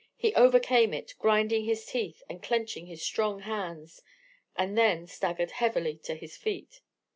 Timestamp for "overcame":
0.33-0.95